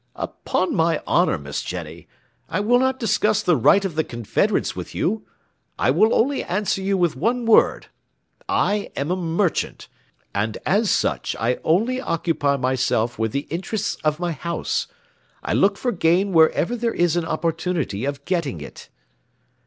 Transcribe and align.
"Upon 0.15 0.73
my 0.75 0.99
honour, 1.05 1.37
Miss 1.37 1.61
Jenny, 1.61 2.07
I 2.49 2.59
will 2.59 2.79
not 2.79 2.97
discuss 2.99 3.43
the 3.43 3.55
right 3.55 3.85
of 3.85 3.93
the 3.93 4.03
Confederates 4.03 4.75
with 4.75 4.95
you; 4.95 5.27
I 5.77 5.91
will 5.91 6.11
only 6.15 6.43
answer 6.43 6.81
you 6.81 6.97
with 6.97 7.15
one 7.15 7.45
word: 7.45 7.85
I 8.49 8.89
am 8.95 9.11
a 9.11 9.15
merchant, 9.15 9.87
and 10.33 10.57
as 10.65 10.89
such 10.89 11.35
I 11.39 11.59
only 11.63 12.01
occupy 12.01 12.57
myself 12.57 13.19
with 13.19 13.31
the 13.31 13.45
interests 13.51 13.93
of 14.03 14.19
my 14.19 14.31
house; 14.31 14.87
I 15.43 15.53
look 15.53 15.77
for 15.77 15.91
gain 15.91 16.33
wherever 16.33 16.75
there 16.75 16.95
is 16.95 17.15
an 17.15 17.25
opportunity 17.25 18.03
of 18.05 18.25
getting 18.25 18.59
it." 18.59 18.89